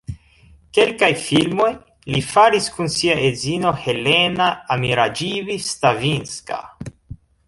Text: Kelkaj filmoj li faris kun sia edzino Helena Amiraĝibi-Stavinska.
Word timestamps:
Kelkaj 0.75 1.09
filmoj 1.23 1.67
li 2.15 2.21
faris 2.29 2.69
kun 2.77 2.89
sia 2.95 3.17
edzino 3.27 3.73
Helena 3.83 4.49
Amiraĝibi-Stavinska. 4.77 6.59